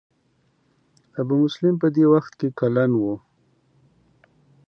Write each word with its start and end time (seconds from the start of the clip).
ابو 1.19 1.35
مسلم 1.43 1.75
په 1.81 1.87
دې 1.95 2.05
وخت 2.13 2.31
کې 2.39 2.47
کلن 2.59 2.91
و. 2.97 3.03